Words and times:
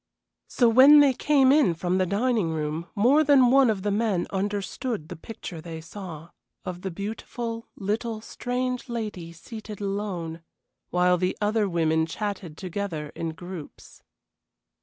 So 0.47 0.67
when 0.67 0.99
they 0.99 1.13
came 1.13 1.51
in 1.51 1.75
from 1.75 1.99
the 1.99 2.07
dining 2.07 2.49
room 2.49 2.87
more 2.95 3.23
than 3.23 3.51
one 3.51 3.69
of 3.69 3.83
the 3.83 3.91
men 3.91 4.25
understood 4.31 5.09
the 5.09 5.15
picture 5.15 5.61
they 5.61 5.79
saw, 5.79 6.31
of 6.65 6.81
the 6.81 6.89
beautiful, 6.89 7.67
little, 7.75 8.19
strange 8.19 8.89
lady 8.89 9.31
seated 9.31 9.79
alone, 9.79 10.41
while 10.89 11.19
the 11.19 11.37
other 11.39 11.69
women 11.69 12.07
chatted 12.07 12.57
together 12.57 13.09
in 13.15 13.35
groups. 13.35 14.01